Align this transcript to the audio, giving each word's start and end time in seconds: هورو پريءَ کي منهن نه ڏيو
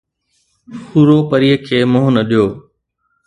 هورو 0.87 1.17
پريءَ 1.29 1.57
کي 1.65 1.77
منهن 1.91 2.13
نه 2.15 2.21
ڏيو 2.29 2.45